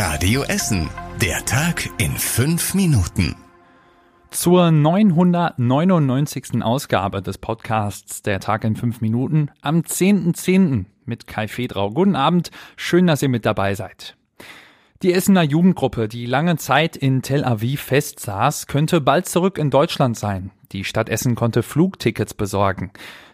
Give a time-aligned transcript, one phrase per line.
[0.00, 0.88] Radio Essen.
[1.20, 3.34] Der Tag in fünf Minuten.
[4.30, 6.62] Zur 999.
[6.62, 10.36] Ausgabe des Podcasts Der Tag in fünf Minuten am 10.10.
[10.36, 10.84] .10.
[11.04, 11.90] mit Kai Fedrau.
[11.90, 14.16] Guten Abend, schön, dass ihr mit dabei seid.
[15.02, 20.16] Die Essener Jugendgruppe, die lange Zeit in Tel Aviv festsaß, könnte bald zurück in Deutschland
[20.16, 20.52] sein.
[20.72, 22.90] Die Stadt Essen konnte Flugtickets besorgen.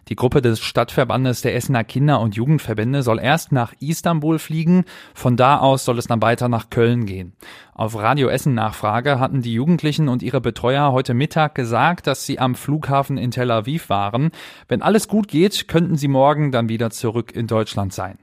[0.07, 5.35] Die Gruppe des Stadtverbandes der Essener Kinder- und Jugendverbände soll erst nach Istanbul fliegen, von
[5.35, 7.33] da aus soll es dann weiter nach Köln gehen.
[7.73, 12.39] Auf Radio Essen Nachfrage hatten die Jugendlichen und ihre Betreuer heute Mittag gesagt, dass sie
[12.39, 14.31] am Flughafen in Tel Aviv waren.
[14.67, 18.17] Wenn alles gut geht, könnten sie morgen dann wieder zurück in Deutschland sein.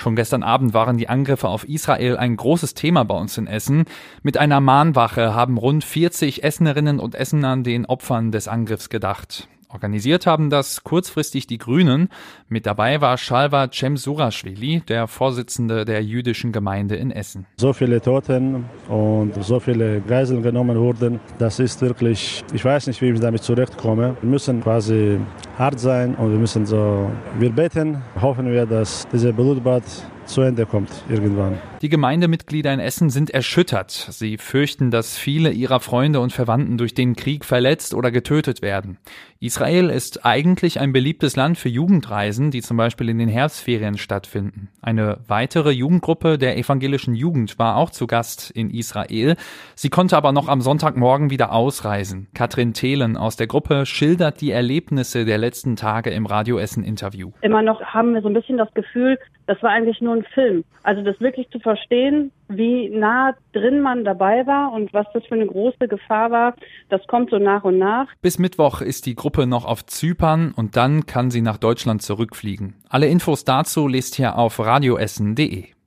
[0.00, 3.84] Schon gestern Abend waren die Angriffe auf Israel ein großes Thema bei uns in Essen.
[4.22, 9.46] Mit einer Mahnwache haben rund 40 Essenerinnen und Essenern den Opfern des Angriffs gedacht.
[9.72, 12.08] Organisiert haben das kurzfristig die Grünen.
[12.48, 17.46] Mit dabei war Shalva Cemsurashvili, der Vorsitzende der jüdischen Gemeinde in Essen.
[17.56, 23.00] So viele Toten und so viele Geiseln genommen wurden, das ist wirklich, ich weiß nicht,
[23.00, 24.16] wie ich damit zurechtkomme.
[24.20, 25.18] Wir müssen quasi
[25.56, 27.08] hart sein und wir müssen so,
[27.38, 29.84] wir beten, hoffen wir, dass dieser Blutbad
[30.32, 31.58] zu Ende kommt irgendwann.
[31.82, 33.90] Die Gemeindemitglieder in Essen sind erschüttert.
[33.90, 38.98] Sie fürchten, dass viele ihrer Freunde und Verwandten durch den Krieg verletzt oder getötet werden.
[39.40, 44.68] Israel ist eigentlich ein beliebtes Land für Jugendreisen, die zum Beispiel in den Herbstferien stattfinden.
[44.82, 49.36] Eine weitere Jugendgruppe der evangelischen Jugend war auch zu Gast in Israel.
[49.74, 52.28] Sie konnte aber noch am Sonntagmorgen wieder ausreisen.
[52.34, 57.30] Katrin Thelen aus der Gruppe schildert die Erlebnisse der letzten Tage im Radio Essen Interview.
[57.40, 59.18] Immer noch haben wir so ein bisschen das Gefühl,
[59.50, 60.62] das war eigentlich nur ein Film.
[60.84, 65.34] Also das wirklich zu verstehen, wie nah drin man dabei war und was das für
[65.34, 66.54] eine große Gefahr war,
[66.88, 68.06] das kommt so nach und nach.
[68.22, 72.76] Bis Mittwoch ist die Gruppe noch auf Zypern und dann kann sie nach Deutschland zurückfliegen.
[72.88, 75.79] Alle Infos dazu lest ihr auf radioessen.de.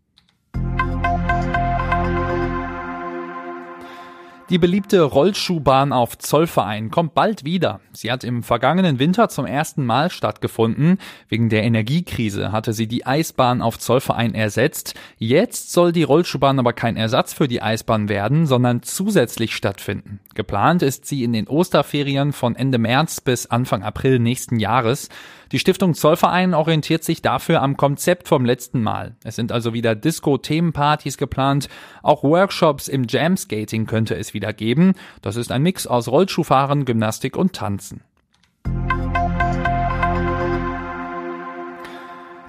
[4.50, 7.80] Die beliebte Rollschuhbahn auf Zollverein kommt bald wieder.
[7.94, 10.98] Sie hat im vergangenen Winter zum ersten Mal stattgefunden.
[11.30, 14.96] Wegen der Energiekrise hatte sie die Eisbahn auf Zollverein ersetzt.
[15.18, 20.20] Jetzt soll die Rollschuhbahn aber kein Ersatz für die Eisbahn werden, sondern zusätzlich stattfinden.
[20.36, 25.08] Geplant ist sie in den Osterferien von Ende März bis Anfang April nächsten Jahres.
[25.54, 29.16] Die Stiftung Zollverein orientiert sich dafür am Konzept vom letzten Mal.
[29.24, 31.70] Es sind also wieder Disco-Themenpartys geplant.
[32.02, 34.94] Auch Workshops im Jam-Skating könnte es wieder geben.
[35.22, 38.02] Das ist ein Mix aus Rollschuhfahren, Gymnastik und Tanzen.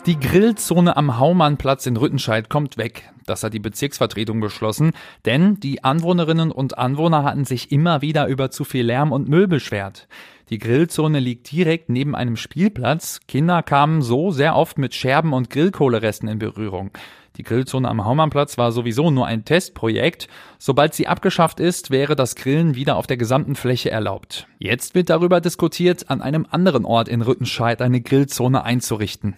[0.07, 3.11] Die Grillzone am Haumannplatz in Rüttenscheid kommt weg.
[3.25, 4.91] Das hat die Bezirksvertretung beschlossen,
[5.25, 9.49] denn die Anwohnerinnen und Anwohner hatten sich immer wieder über zu viel Lärm und Müll
[9.49, 10.07] beschwert.
[10.51, 13.21] Die Grillzone liegt direkt neben einem Spielplatz.
[13.29, 16.91] Kinder kamen so sehr oft mit Scherben und Grillkohleresten in Berührung.
[17.39, 20.29] Die Grillzone am Haumannplatz war sowieso nur ein Testprojekt.
[20.59, 24.49] Sobald sie abgeschafft ist, wäre das Grillen wieder auf der gesamten Fläche erlaubt.
[24.59, 29.35] Jetzt wird darüber diskutiert, an einem anderen Ort in Rüttenscheid eine Grillzone einzurichten.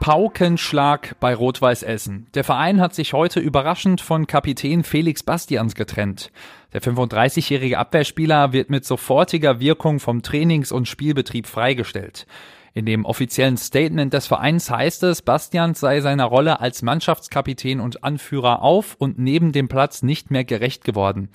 [0.00, 2.28] Paukenschlag bei Rot-Weiß Essen.
[2.34, 6.30] Der Verein hat sich heute überraschend von Kapitän Felix Bastians getrennt.
[6.72, 12.26] Der 35-jährige Abwehrspieler wird mit sofortiger Wirkung vom Trainings- und Spielbetrieb freigestellt.
[12.74, 18.04] In dem offiziellen Statement des Vereins heißt es, Bastians sei seiner Rolle als Mannschaftskapitän und
[18.04, 21.28] Anführer auf und neben dem Platz nicht mehr gerecht geworden.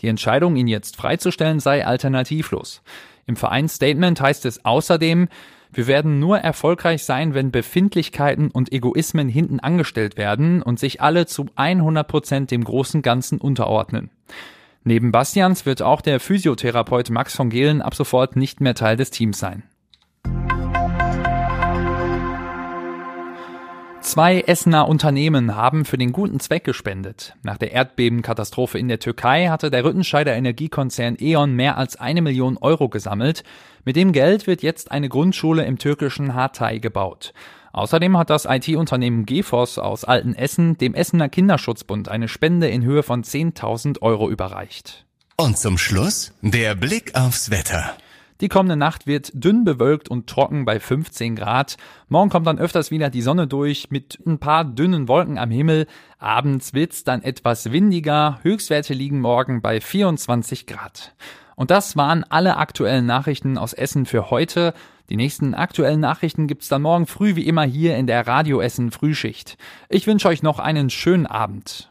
[0.00, 2.82] Die Entscheidung, ihn jetzt freizustellen, sei alternativlos.
[3.26, 5.28] Im Vereinsstatement heißt es außerdem,
[5.72, 11.26] wir werden nur erfolgreich sein, wenn Befindlichkeiten und Egoismen hinten angestellt werden und sich alle
[11.26, 14.10] zu 100 Prozent dem großen Ganzen unterordnen.
[14.84, 19.10] Neben Bastians wird auch der Physiotherapeut Max von Gehlen ab sofort nicht mehr Teil des
[19.10, 19.64] Teams sein.
[24.08, 27.34] Zwei Essener Unternehmen haben für den guten Zweck gespendet.
[27.42, 32.56] Nach der Erdbebenkatastrophe in der Türkei hatte der Rüttenscheider Energiekonzern E.ON mehr als eine Million
[32.56, 33.44] Euro gesammelt.
[33.84, 37.34] Mit dem Geld wird jetzt eine Grundschule im türkischen Hatay gebaut.
[37.72, 43.22] Außerdem hat das IT-Unternehmen GeForce aus Altenessen dem Essener Kinderschutzbund eine Spende in Höhe von
[43.22, 45.04] 10.000 Euro überreicht.
[45.36, 47.94] Und zum Schluss der Blick aufs Wetter.
[48.40, 51.76] Die kommende Nacht wird dünn bewölkt und trocken bei 15 Grad.
[52.08, 55.86] Morgen kommt dann öfters wieder die Sonne durch mit ein paar dünnen Wolken am Himmel.
[56.18, 58.38] Abends wird's dann etwas windiger.
[58.42, 61.16] Höchstwerte liegen morgen bei 24 Grad.
[61.56, 64.72] Und das waren alle aktuellen Nachrichten aus Essen für heute.
[65.10, 68.92] Die nächsten aktuellen Nachrichten gibt's dann morgen früh wie immer hier in der Radio Essen
[68.92, 69.58] Frühschicht.
[69.88, 71.90] Ich wünsche euch noch einen schönen Abend.